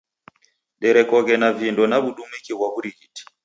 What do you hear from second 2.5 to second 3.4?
ghwa w'urighiti.